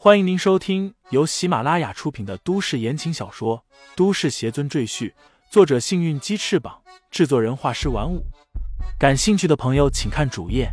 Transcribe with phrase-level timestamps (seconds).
[0.00, 3.58] 欢迎您收听由喜马拉雅出品的都市言情小说
[3.96, 5.10] 《都市邪尊赘婿》，
[5.50, 8.24] 作者：幸运鸡翅膀，制作人：画师玩五。
[8.96, 10.70] 感兴趣的朋友，请看主页，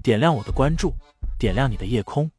[0.00, 0.94] 点亮我的关注，
[1.40, 2.30] 点亮你的夜空。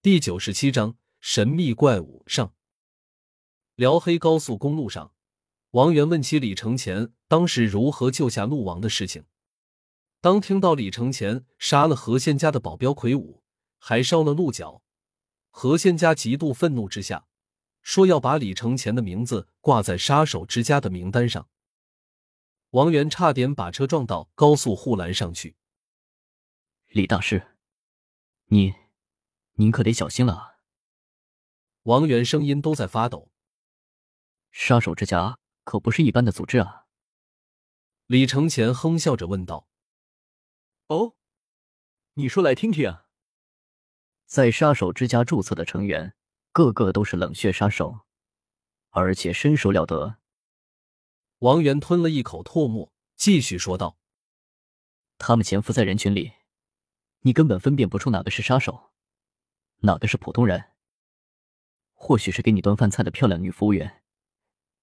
[0.00, 2.54] 第九十七章：神秘怪物上。
[3.74, 5.12] 辽黑高速公路上，
[5.70, 9.24] 王源问起李承前当时如何救下陆王的事情。
[10.20, 13.42] 当听到李承前杀了何仙家的保镖魁梧，
[13.78, 14.82] 还烧了鹿角，
[15.50, 17.26] 何仙家极度愤怒之下，
[17.82, 21.48] 说要把李承前的名字挂在杀手之家的名单上。
[22.70, 25.56] 王源差点把车撞到高速护栏上去。
[26.88, 27.56] 李大师，
[28.46, 28.74] 你，
[29.54, 30.56] 您可得小心了啊！
[31.82, 33.30] 王源声音都在发抖。
[34.50, 36.86] 杀手之家可不是一般的组织啊！
[38.06, 39.66] 李承前哼笑着问道
[40.86, 41.16] ：“哦，
[42.14, 43.08] 你说来听听啊。”
[44.26, 46.14] 在杀手之家注册的成员，
[46.52, 48.02] 个个都是冷血杀手，
[48.90, 50.18] 而且身手了得。
[51.38, 53.98] 王源吞了一口唾沫，继续说道
[55.18, 56.32] ：“他们潜伏在人群里，
[57.22, 58.92] 你根本分辨不出哪个是杀手，
[59.78, 60.72] 哪个是普通人。
[61.92, 64.02] 或许是给你端饭菜的漂亮女服务员。”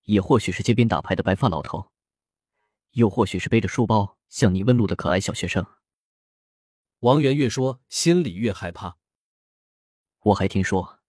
[0.03, 1.91] 也或许是街边打牌的白发老头，
[2.91, 5.65] 又或许是背着书包向你问路的可爱小学生。
[6.99, 8.97] 王源越说，心里越害怕。
[10.21, 10.99] 我还听说，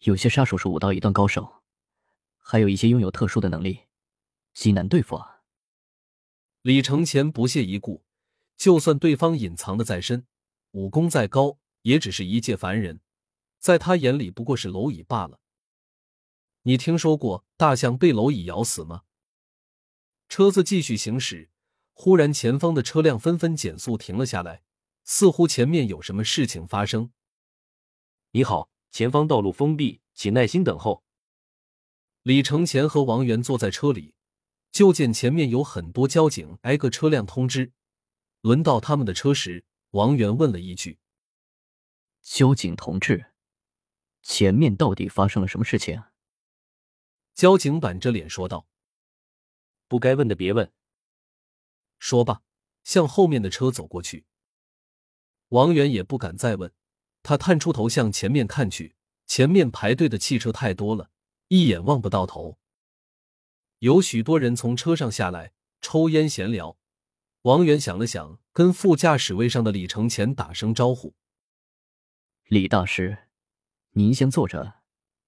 [0.00, 1.62] 有些杀手是武道一段高手，
[2.38, 3.80] 还有一些拥有特殊的能力，
[4.54, 5.42] 极难对付啊。
[6.62, 8.04] 李承前不屑一顾，
[8.56, 10.26] 就算对方隐藏的再深，
[10.70, 13.00] 武功再高，也只是一介凡人，
[13.58, 15.40] 在他眼里不过是蝼蚁罢了。
[16.64, 19.02] 你听说过大象被蝼蚁咬死吗？
[20.28, 21.50] 车子继续行驶，
[21.92, 24.62] 忽然前方的车辆纷纷减速停了下来，
[25.02, 27.10] 似乎前面有什么事情发生。
[28.30, 31.02] 你好，前方道路封闭，请耐心等候。
[32.22, 34.14] 李承前和王源坐在车里，
[34.70, 37.72] 就见前面有很多交警挨个车辆通知。
[38.40, 41.00] 轮到他们的车时，王源问了一句
[42.22, 43.32] ：“交警同志，
[44.22, 46.00] 前面到底发生了什么事情？”
[47.34, 48.66] 交警板着脸说道
[49.88, 50.72] ：“不该问的别问。”
[51.98, 52.42] 说罢，
[52.84, 54.26] 向后面的车走过去。
[55.48, 56.72] 王源也不敢再问，
[57.22, 61.10] 他探出头向前面看去，前面排队的汽车太多了，
[61.48, 62.58] 一眼望不到头。
[63.78, 66.78] 有许多人从车上下来抽烟闲聊。
[67.42, 71.14] 王源想了想，跟副驾驶位上的李承前打声招呼
[72.46, 73.26] ：“李大师，
[73.90, 74.80] 您先坐着，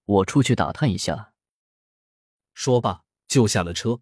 [0.04, 1.34] 我出去打探一下。”
[2.54, 4.00] 说罢，就下了车。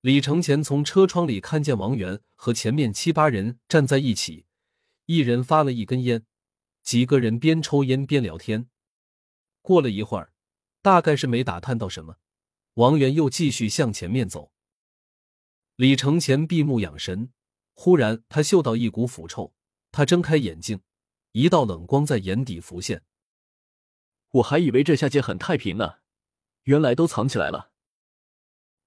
[0.00, 4.46] 李承前从车窗里看见王源和前面七八人站在一起，
[5.06, 6.24] 一人发了一根烟，
[6.82, 8.68] 几个人边抽烟边聊天。
[9.60, 10.32] 过了一会儿，
[10.82, 12.16] 大概是没打探到什么，
[12.74, 14.52] 王源又继续向前面走。
[15.76, 17.32] 李承前闭目养神，
[17.74, 19.54] 忽然他嗅到一股腐臭，
[19.90, 20.80] 他睁开眼睛，
[21.30, 23.04] 一道冷光在眼底浮现。
[24.32, 26.01] 我还以为这下界很太平呢。
[26.64, 27.72] 原来都藏起来了。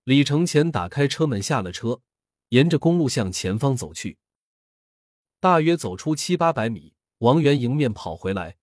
[0.03, 2.01] 李承前打开车门下了车，
[2.49, 4.19] 沿着公路向前方走去。
[5.39, 8.57] 大约走出七八百米，王源迎面跑回来，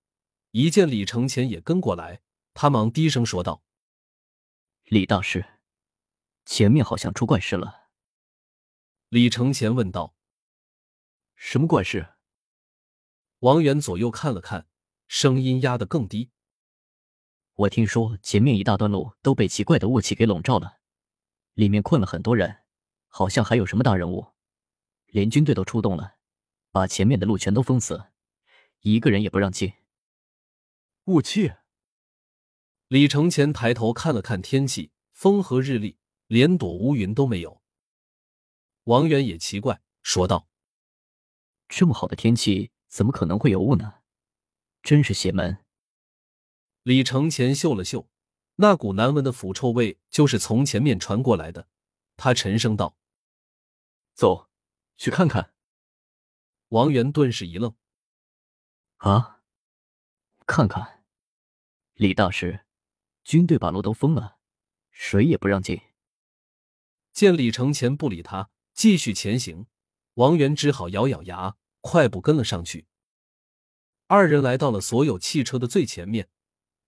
[0.53, 2.23] 一见李承前也跟过来，
[2.55, 3.63] 他忙低声说道
[4.85, 5.45] ：“李大师，
[6.45, 7.91] 前面好像出怪事了。”
[9.11, 10.15] 李承前问道
[11.37, 12.15] ：“什么怪事？”
[13.41, 14.69] 王源左右看了看，
[15.09, 16.31] 声音压得更低。
[17.63, 20.79] 我听说前面一大段路都被奇怪的雾气给笼罩了，
[21.55, 22.63] 里面困了很多人，
[23.07, 24.33] 好像还有什么大人物，
[25.07, 26.17] 连军队都出动了，
[26.73, 28.07] 把前面的路全都封死，
[28.81, 29.75] 一个人也不让进。
[31.05, 31.53] 雾气。
[32.89, 37.63] 李承前抬头看了看天气，风和日丽，连朵乌云都没有。
[38.85, 40.49] 王源也奇怪，说道
[41.69, 44.01] ：“这么好的天气，怎么可能会有雾呢？
[44.83, 45.59] 真是邪门。”
[46.83, 48.09] 李承前嗅了嗅，
[48.57, 51.69] 那股难闻的腐臭味就是从前面传过来的。
[52.17, 52.97] 他沉声道
[54.15, 54.51] ：“走，
[54.97, 55.55] 去看看。”
[56.71, 57.77] 王源顿时一愣
[58.99, 59.43] ：“啊，
[60.45, 61.05] 看看，
[61.95, 62.65] 李大师，
[63.23, 64.39] 军队把路都封了，
[64.91, 65.81] 谁也不让进。”
[67.13, 69.67] 见李承前不理他，继续前行，
[70.15, 72.89] 王源只好咬咬牙，快步跟了上去。
[74.09, 76.29] 二人来到了所有汽车的最前面。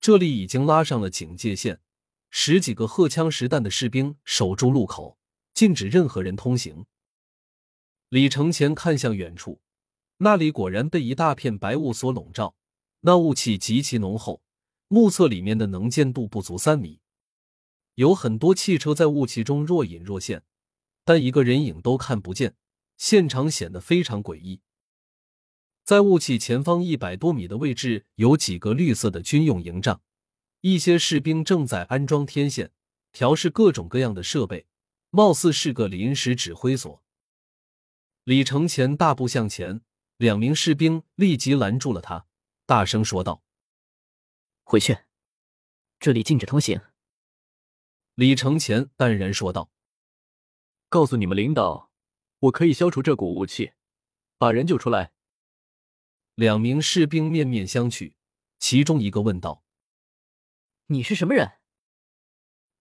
[0.04, 1.80] 这里已经拉上了警戒线，
[2.28, 5.16] 十几个荷枪实弹的士兵守住路口，
[5.54, 6.84] 禁止任何人通行。
[8.10, 9.62] 李承前看向远处，
[10.18, 12.54] 那里果然被一大片白雾所笼罩，
[13.00, 14.42] 那雾气极其浓厚，
[14.88, 17.00] 目测里面的能见度不足三米。
[17.94, 20.42] 有很多汽车在雾气中若隐若现，
[21.06, 22.54] 但一个人影都看不见，
[22.98, 24.60] 现场显得非常诡异。
[25.84, 30.00] 在雾气前方一百多米的位置，有几个绿色的军用营帐，
[30.62, 32.72] 一些士兵正在安装天线，
[33.12, 34.66] 调试各种各样的设备，
[35.10, 37.02] 貌似是个临时指挥所。
[38.24, 39.82] 李承前大步向前，
[40.16, 42.24] 两名士兵立即拦住了他，
[42.64, 43.42] 大声说道
[44.64, 44.96] ：“回去，
[46.00, 46.80] 这里禁止通行。”
[48.16, 49.70] 李承前淡然说道
[50.88, 51.90] ：“告诉你们领导，
[52.38, 53.72] 我可以消除这股雾气，
[54.38, 55.12] 把人救出来。”
[56.34, 58.14] 两名士兵面面相觑，
[58.58, 59.62] 其中一个问道
[60.88, 61.52] ：“你是什么人？”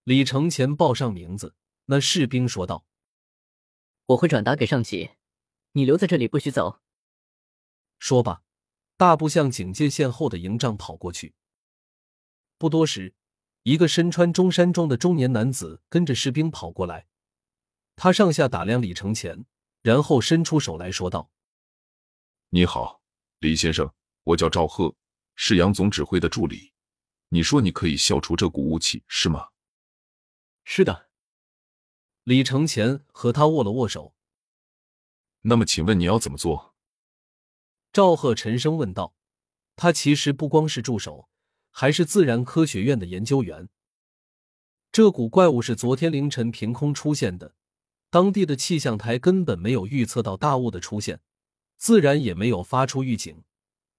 [0.04, 1.56] 李承前报上名字，
[1.86, 2.86] 那士兵说道
[4.08, 5.12] ：“我会转达给上级。”
[5.76, 6.82] 你留在这里，不许走。
[8.00, 8.44] 说罢，
[8.98, 11.36] 大步向警戒线后的营帐跑过去。
[12.58, 13.16] 不多时，
[13.64, 17.08] 一个身穿中山装的中年男子跟着士兵跑过来。
[17.96, 19.46] 他上下打量李承前，
[19.84, 21.32] 然后伸出手来说道
[22.50, 23.03] ：“你好，
[23.44, 23.94] 李先生，
[24.24, 24.95] 我叫赵贺，
[25.36, 26.72] 是杨总指挥的助理。
[27.28, 29.50] 你说你可以消除这股雾气，是吗
[30.63, 31.10] ？”“是的。”
[32.24, 34.16] 李承前和他握了握手。
[35.42, 36.74] 那么，请问你要怎么做？
[37.92, 39.13] 赵贺沉声问道。
[39.75, 41.28] 他其实不光是助手，
[41.69, 43.68] 还是自然科学院的研究员。
[44.94, 47.56] 这股怪物是昨天凌晨凭空出现的，
[48.10, 51.19] 当地的气象台根本没有预测到大雾的出现，
[51.78, 53.44] 自然也没有发出预警，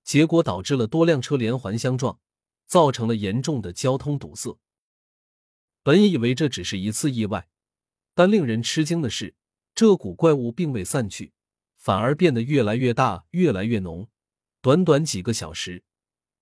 [0.02, 2.18] 结果导致了多辆车连环相撞，
[2.66, 4.58] 造成了严重的交通堵塞。
[5.82, 7.48] 本以为这只是一次意外，
[8.14, 9.34] 但令人吃惊的是。
[9.76, 11.32] 这股怪物并未散去，
[11.76, 14.08] 反而变得越来越大，越来越浓。
[14.60, 15.82] 短短几个小时，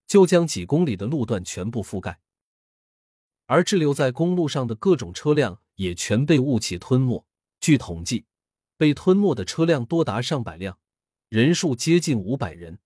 [0.06, 2.20] 就将几公里的路段全部覆盖，
[3.46, 7.24] 而滞留在公路上的各种车辆也全被雾气吞没。
[7.58, 8.26] 据统计，
[8.76, 10.78] 被吞没的车辆多达上百辆，
[11.32, 12.78] 人数接近五百人。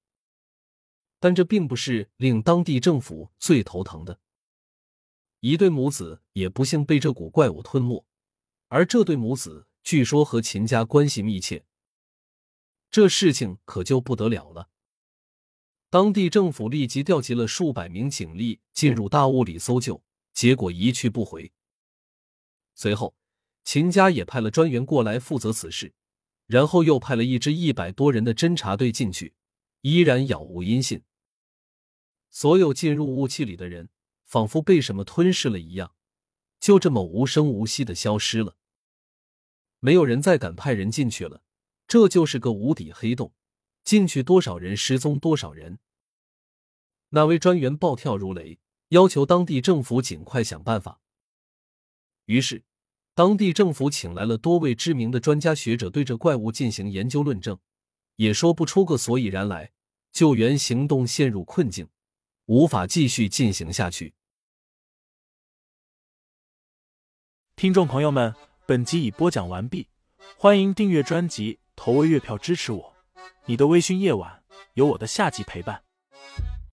[1.19, 4.21] 但这并不是令当地政府最头疼的，
[5.41, 8.07] 一对母子也不幸被这股怪物吞没，
[8.69, 9.67] 而这对母子。
[9.83, 11.65] 据说和秦家关系密切，
[12.89, 14.69] 这事情可就不得了了。
[15.91, 20.01] 当地政府立即调集了数百名警力进入大雾里搜救，
[20.33, 21.53] 结果一去不回。
[22.77, 23.17] 随后，
[23.65, 25.93] 秦家也派了专员过来负责此事，
[26.47, 29.35] 然后又派了一支一百多人的侦察队进去，
[29.81, 31.03] 依然杳无音信。
[32.31, 33.89] 所有进入雾气里的人，
[34.25, 35.95] 仿佛被什么吞噬了一样，
[36.61, 38.57] 就这么无声无息的消失了。
[39.81, 41.43] 没有人再敢派人进去了，
[41.87, 43.33] 这就是个无底黑洞，
[43.85, 45.79] 进去多少人失踪多少人。
[47.11, 48.59] 那位专员暴跳如雷，
[48.89, 51.01] 要求当地政府尽快想办法。
[52.25, 52.65] 于是，
[53.17, 57.59] 当地政府请来了多位知名的专家学者，对这怪物进行研究论证，
[58.17, 59.73] 也说不出个所以然来。
[60.13, 61.89] 救援行动陷入困境，
[62.45, 64.13] 无法继续进行下去。
[67.57, 68.35] 听众朋友们。
[68.67, 69.89] 本集已播讲完毕，
[70.37, 72.95] 欢迎订阅专辑，投喂月票支持我。
[73.47, 74.43] 你的微醺夜晚，
[74.75, 75.86] 有我的下集陪伴。